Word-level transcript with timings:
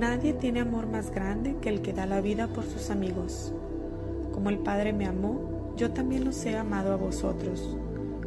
Nadie 0.00 0.32
tiene 0.32 0.60
amor 0.60 0.86
más 0.86 1.10
grande 1.10 1.56
que 1.60 1.68
el 1.68 1.82
que 1.82 1.92
da 1.92 2.06
la 2.06 2.22
vida 2.22 2.48
por 2.48 2.64
sus 2.64 2.88
amigos. 2.88 3.52
Como 4.32 4.48
el 4.48 4.56
Padre 4.56 4.94
me 4.94 5.04
amó, 5.04 5.74
yo 5.76 5.90
también 5.90 6.24
los 6.24 6.42
he 6.46 6.56
amado 6.56 6.94
a 6.94 6.96
vosotros. 6.96 7.76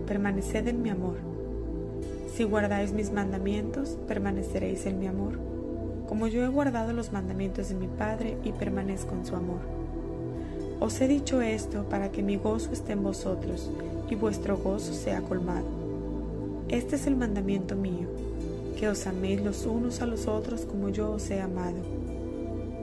Permaneced 0.05 0.67
en 0.67 0.83
mi 0.83 0.91
amor. 0.91 1.15
Si 2.31 2.43
guardáis 2.43 2.93
mis 2.93 3.11
mandamientos, 3.11 3.97
permaneceréis 4.07 4.85
en 4.85 4.99
mi 4.99 5.07
amor, 5.07 5.39
como 6.07 6.27
yo 6.27 6.43
he 6.43 6.47
guardado 6.47 6.93
los 6.93 7.11
mandamientos 7.11 7.69
de 7.69 7.75
mi 7.75 7.87
Padre 7.87 8.37
y 8.43 8.51
permanezco 8.51 9.15
en 9.15 9.25
su 9.25 9.35
amor. 9.35 9.61
Os 10.79 11.01
he 11.01 11.07
dicho 11.07 11.41
esto 11.41 11.89
para 11.89 12.11
que 12.11 12.21
mi 12.21 12.35
gozo 12.35 12.71
esté 12.71 12.91
en 12.91 13.01
vosotros 13.01 13.71
y 14.11 14.13
vuestro 14.13 14.57
gozo 14.57 14.93
sea 14.93 15.23
colmado. 15.23 15.65
Este 16.69 16.97
es 16.97 17.07
el 17.07 17.15
mandamiento 17.15 17.75
mío 17.75 18.07
que 18.73 18.87
os 18.87 19.07
améis 19.07 19.41
los 19.41 19.65
unos 19.65 20.01
a 20.01 20.05
los 20.05 20.27
otros 20.27 20.61
como 20.65 20.89
yo 20.89 21.11
os 21.11 21.29
he 21.29 21.41
amado. 21.41 21.77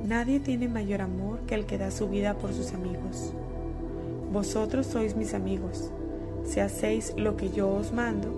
Nadie 0.07 0.41
tiene 0.41 0.69
mayor 0.69 1.03
amor 1.03 1.41
que 1.47 1.55
el 1.55 1.67
que 1.67 1.79
da 1.79 1.91
su 1.91 2.09
vida 2.09 2.35
por 2.35 2.53
sus 2.53 2.73
amigos. 2.73 3.33
Vosotros 4.33 4.87
sois 4.87 5.15
mis 5.17 5.35
amigos, 5.35 5.91
si 6.45 6.61
hacéis 6.61 7.15
lo 7.17 7.37
que 7.37 7.51
yo 7.51 7.69
os 7.69 7.93
mando. 7.93 8.29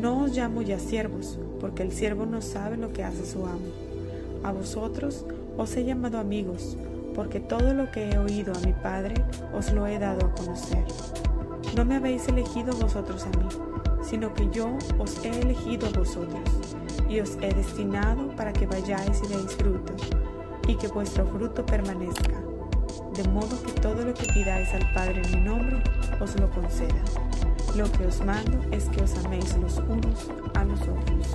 No 0.00 0.24
os 0.24 0.36
llamo 0.36 0.62
ya 0.62 0.78
siervos, 0.78 1.38
porque 1.60 1.82
el 1.82 1.92
siervo 1.92 2.26
no 2.26 2.42
sabe 2.42 2.76
lo 2.76 2.92
que 2.92 3.04
hace 3.04 3.24
su 3.24 3.46
amo. 3.46 3.70
A 4.42 4.52
vosotros 4.52 5.24
os 5.56 5.76
he 5.76 5.84
llamado 5.84 6.18
amigos, 6.18 6.76
porque 7.14 7.40
todo 7.40 7.74
lo 7.74 7.90
que 7.90 8.10
he 8.10 8.18
oído 8.18 8.52
a 8.54 8.66
mi 8.66 8.72
Padre 8.72 9.14
os 9.56 9.72
lo 9.72 9.86
he 9.86 9.98
dado 9.98 10.26
a 10.26 10.34
conocer. 10.34 10.84
No 11.76 11.84
me 11.84 11.96
habéis 11.96 12.28
elegido 12.28 12.72
vosotros 12.76 13.24
a 13.24 13.38
mí, 13.38 13.48
sino 14.04 14.32
que 14.34 14.48
yo 14.50 14.76
os 14.98 15.24
he 15.24 15.40
elegido 15.40 15.86
a 15.88 15.90
vosotros 15.90 16.42
y 17.08 17.20
os 17.20 17.36
he 17.40 17.52
destinado 17.52 18.28
para 18.36 18.52
que 18.52 18.66
vayáis 18.66 19.22
y 19.24 19.28
deis 19.28 19.54
fruto, 19.56 19.92
y 20.68 20.74
que 20.76 20.88
vuestro 20.88 21.26
fruto 21.26 21.64
permanezca, 21.64 22.40
de 23.14 23.28
modo 23.28 23.60
que 23.62 23.72
todo 23.80 24.04
lo 24.04 24.14
que 24.14 24.26
pidáis 24.32 24.72
al 24.74 24.92
Padre 24.92 25.22
en 25.24 25.38
mi 25.38 25.44
nombre 25.44 25.82
os 26.20 26.38
lo 26.38 26.50
conceda. 26.50 27.02
Lo 27.76 27.90
que 27.90 28.06
os 28.06 28.24
mando 28.24 28.60
es 28.70 28.84
que 28.84 29.02
os 29.02 29.24
améis 29.24 29.56
los 29.58 29.78
unos 29.78 30.28
a 30.54 30.64
los 30.64 30.80
otros. 30.80 31.28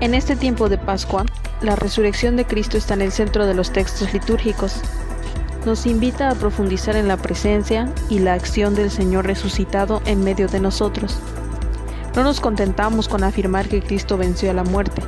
En 0.00 0.12
este 0.12 0.36
tiempo 0.36 0.68
de 0.68 0.76
Pascua, 0.76 1.24
la 1.64 1.76
resurrección 1.76 2.36
de 2.36 2.44
Cristo 2.44 2.76
está 2.76 2.94
en 2.94 3.02
el 3.02 3.12
centro 3.12 3.46
de 3.46 3.54
los 3.54 3.72
textos 3.72 4.12
litúrgicos 4.12 4.80
nos 5.64 5.86
invita 5.86 6.28
a 6.28 6.34
profundizar 6.34 6.94
en 6.94 7.08
la 7.08 7.16
presencia 7.16 7.88
y 8.10 8.18
la 8.18 8.34
acción 8.34 8.74
del 8.74 8.90
Señor 8.90 9.26
resucitado 9.26 10.02
en 10.04 10.22
medio 10.22 10.46
de 10.46 10.60
nosotros. 10.60 11.18
No 12.14 12.22
nos 12.22 12.40
contentamos 12.40 13.08
con 13.08 13.24
afirmar 13.24 13.68
que 13.68 13.80
Cristo 13.80 14.18
venció 14.18 14.50
a 14.50 14.54
la 14.54 14.64
muerte, 14.64 15.02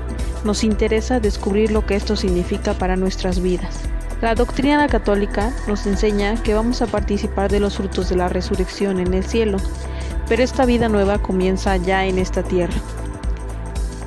nos 0.44 0.64
interesa 0.64 1.20
descubrir 1.20 1.70
lo 1.70 1.84
que 1.84 1.94
esto 1.94 2.16
significa 2.16 2.72
para 2.74 2.96
nuestras 2.96 3.40
vidas. 3.40 3.80
La 4.22 4.34
doctrina 4.34 4.88
católica 4.88 5.52
nos 5.68 5.86
enseña 5.86 6.42
que 6.42 6.54
vamos 6.54 6.80
a 6.80 6.86
participar 6.86 7.50
de 7.50 7.60
los 7.60 7.76
frutos 7.76 8.08
de 8.08 8.16
la 8.16 8.28
resurrección 8.28 8.98
en 8.98 9.12
el 9.12 9.24
cielo, 9.24 9.58
pero 10.26 10.42
esta 10.42 10.64
vida 10.64 10.88
nueva 10.88 11.18
comienza 11.18 11.76
ya 11.76 12.06
en 12.06 12.18
esta 12.18 12.42
tierra. 12.42 12.74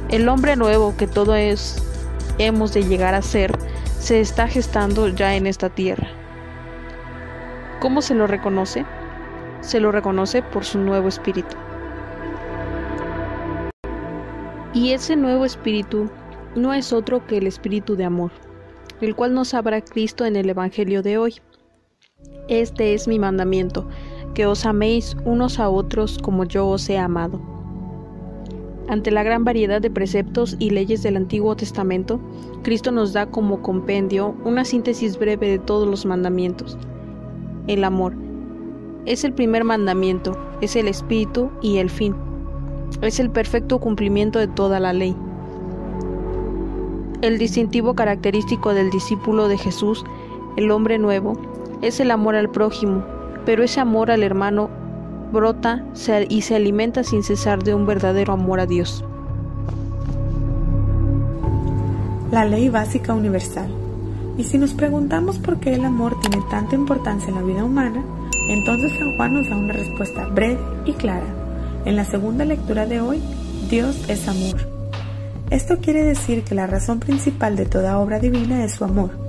El 0.10 0.28
hombre 0.28 0.56
nuevo 0.56 0.98
que 0.98 1.06
todo 1.06 1.36
es 1.36 1.84
hemos 2.40 2.74
de 2.74 2.84
llegar 2.84 3.14
a 3.14 3.22
ser 3.22 3.58
se 4.00 4.22
está 4.22 4.48
gestando 4.48 5.10
ya 5.10 5.36
en 5.36 5.46
esta 5.46 5.70
tierra. 5.70 6.08
¿Cómo 7.80 8.02
se 8.02 8.16
lo 8.16 8.28
reconoce? 8.28 8.86
Se 9.62 9.80
lo 9.80 9.92
reconoce 9.92 10.42
por 10.42 10.66
su 10.66 10.80
nuevo 10.80 11.08
espíritu. 11.10 11.56
Y 14.74 14.94
ese 14.94 15.16
nuevo 15.16 15.46
espíritu 15.46 16.10
no 16.56 16.74
es 16.74 16.94
otro 16.94 17.26
que 17.28 17.38
el 17.38 17.48
espíritu 17.48 17.96
de 17.96 18.06
amor, 18.06 18.32
el 19.02 19.16
cual 19.16 19.34
nos 19.34 19.54
habrá 19.54 19.82
Cristo 19.82 20.26
en 20.26 20.36
el 20.36 20.50
Evangelio 20.50 21.04
de 21.04 21.18
hoy. 21.18 21.36
Este 22.48 22.94
es 22.94 23.08
mi 23.08 23.20
mandamiento, 23.20 23.88
que 24.34 24.46
os 24.46 24.66
améis 24.66 25.18
unos 25.26 25.60
a 25.60 25.70
otros 25.70 26.18
como 26.20 26.46
yo 26.46 26.68
os 26.68 26.90
he 26.90 26.98
amado. 26.98 27.59
Ante 28.90 29.12
la 29.12 29.24
gran 29.24 29.46
variedad 29.46 29.80
de 29.82 29.92
preceptos 29.92 30.56
y 30.60 30.72
leyes 30.72 31.04
del 31.04 31.16
Antiguo 31.16 31.56
Testamento, 31.56 32.20
Cristo 32.64 32.92
nos 32.92 33.14
da 33.14 33.28
como 33.28 33.62
compendio 33.62 34.36
una 34.44 34.66
síntesis 34.66 35.18
breve 35.18 35.48
de 35.48 35.60
todos 35.60 35.88
los 35.88 36.06
mandamientos 36.06 36.78
el 37.70 37.84
amor. 37.84 38.14
Es 39.06 39.24
el 39.24 39.32
primer 39.32 39.64
mandamiento, 39.64 40.36
es 40.62 40.76
el 40.76 40.88
espíritu 40.88 41.52
y 41.62 41.78
el 41.78 41.90
fin. 41.90 42.16
Es 43.02 43.20
el 43.20 43.30
perfecto 43.30 43.80
cumplimiento 43.80 44.40
de 44.40 44.48
toda 44.48 44.80
la 44.80 44.92
ley. 44.92 45.16
El 47.22 47.38
distintivo 47.38 47.94
característico 47.94 48.74
del 48.74 48.90
discípulo 48.90 49.48
de 49.48 49.58
Jesús, 49.58 50.04
el 50.58 50.72
hombre 50.72 50.98
nuevo, 50.98 51.34
es 51.82 52.00
el 52.00 52.10
amor 52.10 52.36
al 52.36 52.50
prójimo, 52.50 53.04
pero 53.46 53.64
ese 53.64 53.80
amor 53.80 54.10
al 54.10 54.24
hermano 54.24 54.70
brota 55.32 55.84
y 56.30 56.42
se 56.42 56.56
alimenta 56.56 57.04
sin 57.04 57.24
cesar 57.24 57.64
de 57.64 57.76
un 57.76 57.86
verdadero 57.86 58.34
amor 58.34 58.60
a 58.60 58.66
Dios. 58.66 59.04
La 62.32 62.46
ley 62.46 62.70
básica 62.70 63.14
universal. 63.14 63.70
Y 64.38 64.44
si 64.44 64.58
nos 64.58 64.74
preguntamos 64.74 65.38
por 65.38 65.60
qué 65.60 65.74
el 65.74 65.84
amor 65.84 66.20
tiene 66.22 66.44
tanta 66.50 66.76
importancia 66.76 67.30
en 67.30 67.36
la 67.36 67.42
vida 67.42 67.64
humana, 67.64 68.04
entonces 68.50 68.92
San 68.98 69.16
Juan 69.16 69.34
nos 69.34 69.50
da 69.50 69.58
una 69.58 69.74
respuesta 69.74 70.26
breve 70.28 70.60
y 70.86 70.94
clara. 70.94 71.26
En 71.86 71.96
la 71.96 72.06
segunda 72.06 72.46
lectura 72.46 72.86
de 72.86 73.02
hoy, 73.02 73.22
Dios 73.70 74.10
es 74.10 74.28
amor. 74.28 74.58
Esto 75.50 75.80
quiere 75.80 76.04
decir 76.04 76.44
que 76.44 76.56
la 76.56 76.68
razón 76.68 77.00
principal 77.00 77.56
de 77.56 77.66
toda 77.66 78.00
obra 78.00 78.20
divina 78.20 78.64
es 78.64 78.74
su 78.74 78.86
amor. 78.86 79.29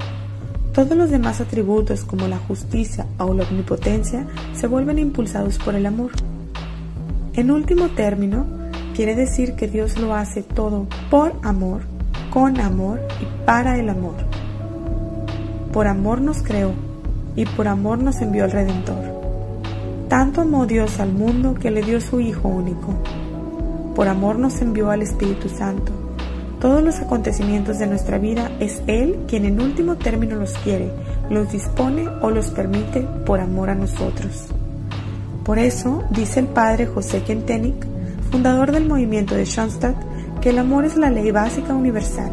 Todos 0.80 0.96
los 0.96 1.10
demás 1.10 1.42
atributos 1.42 2.06
como 2.06 2.26
la 2.26 2.38
justicia 2.38 3.04
o 3.18 3.34
la 3.34 3.44
omnipotencia 3.44 4.26
se 4.54 4.66
vuelven 4.66 4.98
impulsados 4.98 5.58
por 5.58 5.74
el 5.74 5.84
amor. 5.84 6.10
En 7.34 7.50
último 7.50 7.88
término, 7.88 8.46
quiere 8.96 9.14
decir 9.14 9.56
que 9.56 9.68
Dios 9.68 9.98
lo 9.98 10.14
hace 10.14 10.42
todo 10.42 10.86
por 11.10 11.34
amor, 11.42 11.82
con 12.32 12.58
amor 12.58 12.98
y 13.20 13.44
para 13.44 13.78
el 13.78 13.90
amor. 13.90 14.14
Por 15.70 15.86
amor 15.86 16.22
nos 16.22 16.42
creó 16.42 16.72
y 17.36 17.44
por 17.44 17.68
amor 17.68 17.98
nos 17.98 18.22
envió 18.22 18.44
al 18.44 18.50
Redentor. 18.50 19.20
Tanto 20.08 20.40
amó 20.40 20.64
Dios 20.64 20.98
al 20.98 21.12
mundo 21.12 21.52
que 21.52 21.70
le 21.70 21.82
dio 21.82 22.00
su 22.00 22.20
Hijo 22.20 22.48
único. 22.48 22.94
Por 23.94 24.08
amor 24.08 24.38
nos 24.38 24.62
envió 24.62 24.88
al 24.88 25.02
Espíritu 25.02 25.50
Santo. 25.50 25.99
Todos 26.60 26.82
los 26.82 27.00
acontecimientos 27.00 27.78
de 27.78 27.86
nuestra 27.86 28.18
vida 28.18 28.50
es 28.60 28.82
Él 28.86 29.20
quien 29.26 29.46
en 29.46 29.60
último 29.60 29.96
término 29.96 30.36
los 30.36 30.52
quiere, 30.58 30.90
los 31.30 31.50
dispone 31.50 32.06
o 32.20 32.30
los 32.30 32.48
permite 32.48 33.00
por 33.24 33.40
amor 33.40 33.70
a 33.70 33.74
nosotros. 33.74 34.48
Por 35.42 35.58
eso 35.58 36.04
dice 36.10 36.40
el 36.40 36.46
padre 36.48 36.86
José 36.86 37.22
Kentenik, 37.22 37.86
fundador 38.30 38.72
del 38.72 38.86
movimiento 38.86 39.34
de 39.34 39.46
Schoenstatt, 39.46 39.96
que 40.42 40.50
el 40.50 40.58
amor 40.58 40.84
es 40.84 40.96
la 40.96 41.10
ley 41.10 41.30
básica 41.30 41.74
universal 41.74 42.30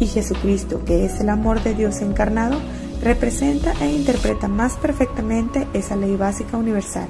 y 0.00 0.06
Jesucristo, 0.06 0.82
que 0.84 1.04
es 1.04 1.20
el 1.20 1.28
amor 1.28 1.62
de 1.62 1.74
Dios 1.74 2.00
encarnado, 2.00 2.58
representa 3.02 3.72
e 3.80 3.92
interpreta 3.92 4.48
más 4.48 4.72
perfectamente 4.74 5.68
esa 5.72 5.94
ley 5.94 6.16
básica 6.16 6.56
universal, 6.56 7.06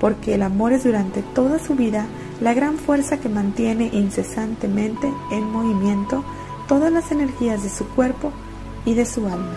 porque 0.00 0.34
el 0.34 0.42
amor 0.42 0.72
es 0.72 0.84
durante 0.84 1.22
toda 1.22 1.58
su 1.58 1.74
vida 1.74 2.06
la 2.40 2.54
gran 2.54 2.78
fuerza 2.78 3.20
que 3.20 3.28
mantiene 3.28 3.90
incesantemente 3.92 5.12
en 5.30 5.44
movimiento 5.44 6.24
todas 6.68 6.92
las 6.92 7.10
energías 7.12 7.62
de 7.62 7.68
su 7.68 7.86
cuerpo 7.88 8.32
y 8.84 8.94
de 8.94 9.06
su 9.06 9.26
alma. 9.26 9.52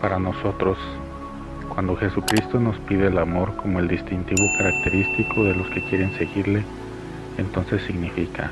Para 0.00 0.18
nosotros, 0.18 0.78
cuando 1.68 1.96
Jesucristo 1.96 2.58
nos 2.60 2.78
pide 2.80 3.06
el 3.08 3.18
amor 3.18 3.56
como 3.56 3.78
el 3.78 3.88
distintivo 3.88 4.46
característico 4.58 5.44
de 5.44 5.54
los 5.54 5.68
que 5.68 5.82
quieren 5.84 6.12
seguirle, 6.18 6.64
entonces 7.36 7.82
significa 7.82 8.50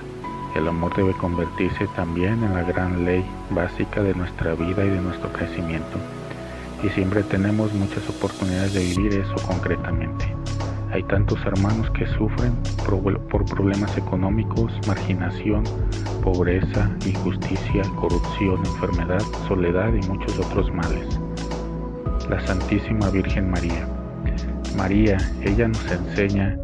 el 0.56 0.68
amor 0.68 0.96
debe 0.96 1.12
convertirse 1.12 1.86
también 1.94 2.42
en 2.42 2.54
la 2.54 2.62
gran 2.62 3.04
ley 3.04 3.24
básica 3.50 4.02
de 4.02 4.14
nuestra 4.14 4.54
vida 4.54 4.84
y 4.84 4.88
de 4.88 5.00
nuestro 5.00 5.30
crecimiento. 5.30 5.98
Y 6.82 6.88
siempre 6.90 7.22
tenemos 7.24 7.72
muchas 7.72 8.08
oportunidades 8.08 8.74
de 8.74 8.80
vivir 8.80 9.20
eso 9.20 9.34
concretamente. 9.46 10.26
Hay 10.92 11.02
tantos 11.02 11.38
hermanos 11.44 11.90
que 11.90 12.06
sufren 12.06 12.54
por 13.28 13.44
problemas 13.44 13.98
económicos, 13.98 14.72
marginación, 14.86 15.64
pobreza, 16.22 16.90
injusticia, 17.04 17.82
corrupción, 17.96 18.58
enfermedad, 18.64 19.20
soledad 19.46 19.92
y 19.92 20.06
muchos 20.06 20.38
otros 20.38 20.72
males. 20.72 21.20
La 22.30 22.40
Santísima 22.46 23.10
Virgen 23.10 23.50
María. 23.50 23.86
María, 24.76 25.18
ella 25.42 25.68
nos 25.68 25.90
enseña 25.90 26.56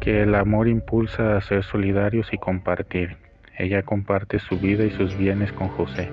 que 0.00 0.22
el 0.22 0.34
amor 0.34 0.66
impulsa 0.68 1.36
a 1.36 1.40
ser 1.42 1.62
solidarios 1.64 2.28
y 2.32 2.38
compartir. 2.38 3.16
Ella 3.58 3.82
comparte 3.82 4.38
su 4.38 4.58
vida 4.58 4.84
y 4.84 4.90
sus 4.90 5.16
bienes 5.16 5.52
con 5.52 5.68
José. 5.68 6.10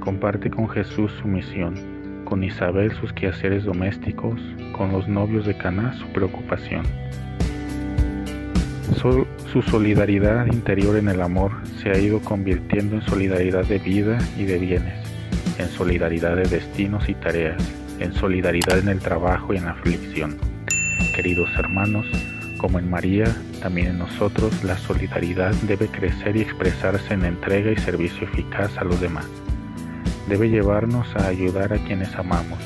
Comparte 0.00 0.50
con 0.50 0.68
Jesús 0.68 1.10
su 1.20 1.26
misión. 1.26 1.95
Con 2.26 2.44
Isabel 2.44 2.92
sus 3.00 3.14
quehaceres 3.14 3.64
domésticos, 3.64 4.38
con 4.72 4.92
los 4.92 5.08
novios 5.08 5.46
de 5.46 5.56
Caná 5.56 5.94
su 5.98 6.06
preocupación. 6.08 6.84
Su, 9.00 9.26
solidaridad 9.62 10.46
interior 10.46 10.98
en 10.98 11.08
el 11.08 11.22
amor 11.22 11.52
se 11.82 11.90
ha 11.90 11.98
ido 11.98 12.20
convirtiendo 12.20 12.96
en 12.96 13.02
solidaridad 13.02 13.64
de 13.64 13.78
vida 13.78 14.18
y 14.36 14.44
de 14.44 14.58
bienes, 14.58 15.00
en 15.58 15.68
solidaridad 15.68 16.36
de 16.36 16.42
destinos 16.42 17.08
y 17.08 17.14
tareas, 17.14 17.56
en 17.98 18.12
solidaridad 18.12 18.78
en 18.78 18.88
el 18.88 18.98
trabajo 18.98 19.54
y 19.54 19.56
en 19.56 19.64
la 19.64 19.70
aflicción. 19.70 20.36
Queridos 21.14 21.48
hermanos, 21.56 22.06
como 22.58 22.78
en 22.78 22.90
María, 22.90 23.34
también 23.62 23.88
en 23.88 23.98
nosotros 23.98 24.62
la 24.62 24.76
solidaridad 24.76 25.54
debe 25.62 25.86
crecer 25.86 26.36
y 26.36 26.42
expresarse 26.42 27.14
en 27.14 27.24
entrega 27.24 27.72
y 27.72 27.76
servicio 27.76 28.28
eficaz 28.28 28.76
a 28.76 28.84
los 28.84 29.00
demás. 29.00 29.26
Debe 30.28 30.48
llevarnos 30.48 31.06
a 31.16 31.28
ayudar 31.28 31.72
a 31.72 31.78
quienes 31.78 32.14
amamos, 32.16 32.58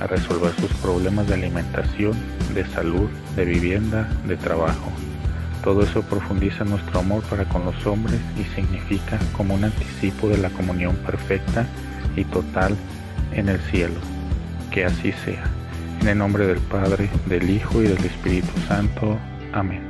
a 0.00 0.06
resolver 0.06 0.52
sus 0.54 0.72
problemas 0.74 1.28
de 1.28 1.34
alimentación, 1.34 2.16
de 2.54 2.66
salud, 2.66 3.08
de 3.36 3.44
vivienda, 3.44 4.08
de 4.26 4.36
trabajo. 4.36 4.90
Todo 5.62 5.82
eso 5.82 6.02
profundiza 6.02 6.64
nuestro 6.64 7.00
amor 7.00 7.22
para 7.24 7.44
con 7.44 7.64
los 7.64 7.86
hombres 7.86 8.20
y 8.38 8.44
significa 8.54 9.18
como 9.36 9.54
un 9.54 9.64
anticipo 9.64 10.28
de 10.28 10.38
la 10.38 10.50
comunión 10.50 10.96
perfecta 10.96 11.66
y 12.16 12.24
total 12.24 12.76
en 13.32 13.48
el 13.48 13.58
cielo. 13.60 14.00
Que 14.70 14.84
así 14.84 15.12
sea. 15.24 15.44
En 16.00 16.08
el 16.08 16.18
nombre 16.18 16.46
del 16.46 16.60
Padre, 16.60 17.10
del 17.26 17.50
Hijo 17.50 17.82
y 17.82 17.88
del 17.88 18.04
Espíritu 18.04 18.52
Santo. 18.68 19.18
Amén. 19.52 19.87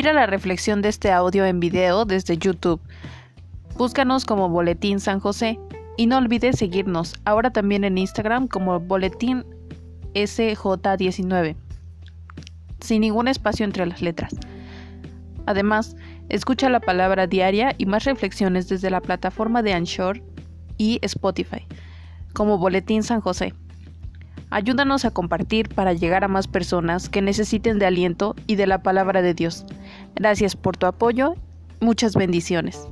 Mira 0.00 0.14
la 0.14 0.24
reflexión 0.24 0.80
de 0.80 0.88
este 0.88 1.12
audio 1.12 1.44
en 1.44 1.60
video 1.60 2.06
desde 2.06 2.38
YouTube. 2.38 2.80
Búscanos 3.76 4.24
como 4.24 4.48
Boletín 4.48 4.98
San 4.98 5.20
José 5.20 5.60
y 5.98 6.06
no 6.06 6.16
olvides 6.16 6.56
seguirnos 6.56 7.20
ahora 7.26 7.50
también 7.50 7.84
en 7.84 7.98
Instagram 7.98 8.48
como 8.48 8.80
Boletín 8.80 9.44
SJ19, 10.14 11.54
sin 12.80 13.02
ningún 13.02 13.28
espacio 13.28 13.66
entre 13.66 13.84
las 13.84 14.00
letras. 14.00 14.34
Además, 15.44 15.96
escucha 16.30 16.70
la 16.70 16.80
palabra 16.80 17.26
diaria 17.26 17.74
y 17.76 17.84
más 17.84 18.04
reflexiones 18.04 18.70
desde 18.70 18.88
la 18.88 19.02
plataforma 19.02 19.62
de 19.62 19.74
Anchor 19.74 20.22
y 20.78 20.98
Spotify, 21.02 21.66
como 22.32 22.56
Boletín 22.56 23.02
San 23.02 23.20
José. 23.20 23.52
Ayúdanos 24.52 25.04
a 25.04 25.12
compartir 25.12 25.68
para 25.68 25.92
llegar 25.92 26.24
a 26.24 26.28
más 26.28 26.48
personas 26.48 27.08
que 27.08 27.22
necesiten 27.22 27.78
de 27.78 27.86
aliento 27.86 28.34
y 28.48 28.56
de 28.56 28.66
la 28.66 28.82
palabra 28.82 29.22
de 29.22 29.32
Dios. 29.32 29.64
Gracias 30.16 30.56
por 30.56 30.76
tu 30.76 30.86
apoyo. 30.86 31.34
Muchas 31.80 32.14
bendiciones. 32.14 32.88